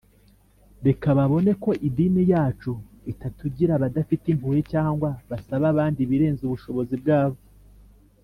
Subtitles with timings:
[0.85, 2.71] Reka babone ko idini yacu
[3.11, 7.39] itatugira abadafite impuhwe cyangwa basaba abandi ibirenze ubushobozi bwabo